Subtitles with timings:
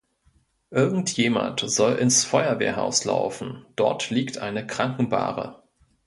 [0.71, 5.61] Irgend jemand soll ins Feuerwehrhaus laufen, dort liegt eine Krankenbahre!